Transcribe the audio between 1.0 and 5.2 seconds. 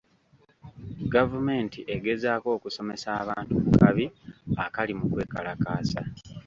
Gavumenti egezaako okusomesa abantu ku kabi akali mu